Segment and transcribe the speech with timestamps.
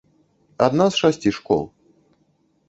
[0.67, 1.63] Адна з шасці школ.